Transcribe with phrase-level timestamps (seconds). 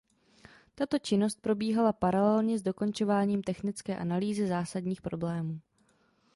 [0.75, 5.59] Tato činnost probíhá paralelně s dokončováním technické analýzy zásadních problémů.